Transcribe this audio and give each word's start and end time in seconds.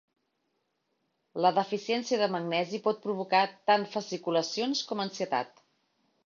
La 1.45 1.51
deficiència 1.57 2.19
de 2.21 2.29
magnesi 2.35 2.79
pot 2.87 3.03
provocar 3.05 3.43
tant 3.73 3.87
fasciculacions 3.93 4.83
com 4.91 5.05
ansietat. 5.05 5.63